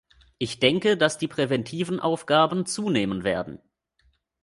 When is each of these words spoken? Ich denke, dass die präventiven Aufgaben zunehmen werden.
Ich 0.39 0.59
denke, 0.59 0.97
dass 0.97 1.19
die 1.19 1.27
präventiven 1.27 1.99
Aufgaben 1.99 2.65
zunehmen 2.65 3.23
werden. 3.23 3.59